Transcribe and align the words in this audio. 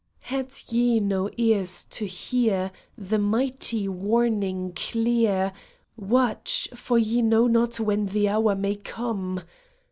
Had 0.33 0.51
ye 0.69 0.99
no 0.99 1.29
ears 1.37 1.83
to 1.91 2.05
hear 2.07 2.71
The 2.97 3.19
mighty 3.19 3.87
warning 3.87 4.73
clear, 4.75 5.51
'^ 5.99 6.03
Watch, 6.03 6.67
for 6.73 6.97
ye 6.97 7.21
know 7.21 7.45
not 7.45 7.79
when 7.79 8.07
the 8.07 8.27
hour 8.29 8.55
may 8.55 8.77
come 8.77 9.41